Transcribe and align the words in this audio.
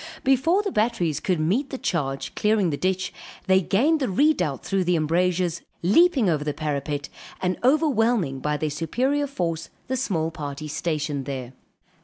Before 0.23 0.63
the 0.63 0.71
batteries 0.71 1.19
could 1.19 1.39
meet 1.39 1.69
the 1.69 1.77
charge, 1.77 2.33
clearing 2.33 2.71
the 2.71 2.75
ditch, 2.75 3.13
they 3.45 3.61
gained 3.61 3.99
the 3.99 4.09
redoubt 4.09 4.65
through 4.65 4.83
the 4.83 4.95
embrasures, 4.95 5.61
leaping 5.83 6.27
over 6.27 6.43
the 6.43 6.55
parapet, 6.55 7.07
and 7.39 7.55
overwhelming 7.63 8.39
by 8.39 8.57
their 8.57 8.71
superior 8.71 9.27
force 9.27 9.69
the 9.89 9.95
small 9.95 10.31
party 10.31 10.67
stationed 10.67 11.25
there. 11.25 11.53